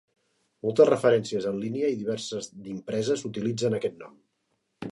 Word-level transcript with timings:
Moltes 0.67 0.87
referències 0.89 1.45
en 1.49 1.59
línia 1.65 1.91
i 1.95 1.99
diverses 1.99 2.49
d'impreses 2.69 3.25
utilitzen 3.33 3.77
aquest 3.81 4.01
nom. 4.07 4.17